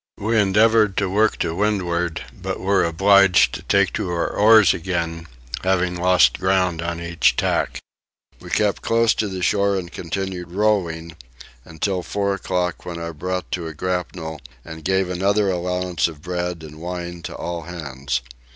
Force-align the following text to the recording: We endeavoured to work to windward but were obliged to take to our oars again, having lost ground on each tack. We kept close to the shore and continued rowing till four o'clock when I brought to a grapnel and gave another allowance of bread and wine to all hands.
We 0.17 0.35
endeavoured 0.39 0.97
to 0.97 1.11
work 1.11 1.37
to 1.41 1.53
windward 1.53 2.23
but 2.33 2.59
were 2.59 2.83
obliged 2.83 3.53
to 3.53 3.61
take 3.61 3.93
to 3.93 4.09
our 4.09 4.29
oars 4.31 4.73
again, 4.73 5.27
having 5.63 5.95
lost 5.95 6.39
ground 6.39 6.81
on 6.81 6.99
each 6.99 7.35
tack. 7.35 7.77
We 8.39 8.49
kept 8.49 8.81
close 8.81 9.13
to 9.13 9.27
the 9.27 9.43
shore 9.43 9.75
and 9.77 9.91
continued 9.91 10.53
rowing 10.53 11.15
till 11.81 12.01
four 12.01 12.33
o'clock 12.33 12.83
when 12.83 12.99
I 12.99 13.11
brought 13.11 13.51
to 13.51 13.67
a 13.67 13.75
grapnel 13.75 14.41
and 14.65 14.83
gave 14.83 15.07
another 15.07 15.51
allowance 15.51 16.07
of 16.07 16.23
bread 16.23 16.63
and 16.63 16.81
wine 16.81 17.21
to 17.21 17.35
all 17.35 17.61
hands. 17.61 18.21